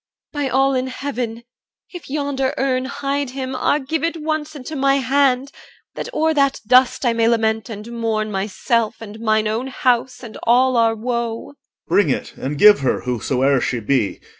by 0.33 0.49
all 0.49 0.73
in 0.73 0.87
Heaven, 0.87 1.43
if 1.93 2.09
yonder 2.09 2.55
urn 2.57 2.85
Hide 2.85 3.29
him, 3.29 3.55
ah! 3.55 3.77
give 3.77 4.03
it 4.03 4.19
once 4.19 4.55
into 4.55 4.75
my 4.75 4.95
hand, 4.95 5.51
That 5.93 6.11
o'er 6.11 6.33
that 6.33 6.59
dust 6.65 7.05
I 7.05 7.13
may 7.13 7.27
lament 7.27 7.69
and 7.69 7.91
mourn 7.91 8.31
Myself 8.31 8.95
and 8.99 9.19
mine 9.19 9.47
own 9.47 9.67
house 9.67 10.23
and 10.23 10.39
all 10.41 10.75
our 10.75 10.95
woe! 10.95 11.49
OR. 11.53 11.55
Bring 11.87 12.09
it 12.09 12.35
and 12.35 12.57
give 12.57 12.79
her, 12.79 13.01
whosoe'er 13.01 13.61
she 13.61 13.79
be. 13.79 14.21